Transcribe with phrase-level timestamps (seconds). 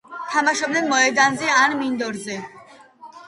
[0.29, 2.39] თამაშობენ მოედანზე ან მინდორზე.